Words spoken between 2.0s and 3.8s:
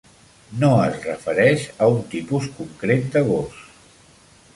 tipus concret de gos.